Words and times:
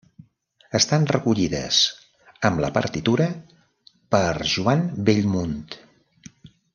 Estan 0.77 1.03
recollides, 1.11 1.81
amb 2.49 2.63
la 2.65 2.71
partitura, 2.79 3.27
per 4.15 4.35
Joan 4.55 4.83
Bellmunt. 5.11 5.63